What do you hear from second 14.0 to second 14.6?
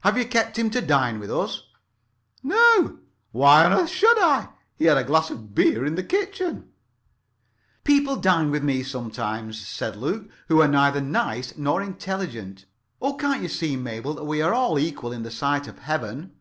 that we are